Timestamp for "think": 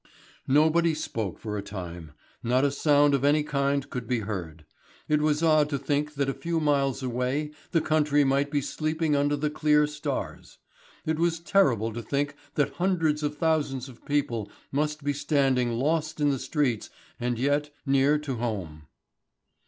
5.77-6.15, 12.01-12.33